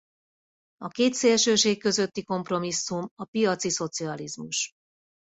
A 0.77 0.87
két 0.87 1.13
szélsőség 1.13 1.79
közötti 1.79 2.23
kompromisszum 2.23 3.09
a 3.15 3.23
piaci 3.25 3.69
szocializmus. 3.69 4.71